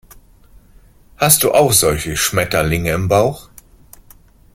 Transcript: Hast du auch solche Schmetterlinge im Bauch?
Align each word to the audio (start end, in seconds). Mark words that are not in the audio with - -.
Hast 1.17 1.43
du 1.43 1.51
auch 1.51 1.73
solche 1.73 2.17
Schmetterlinge 2.17 2.89
im 2.93 3.07
Bauch? 3.07 3.49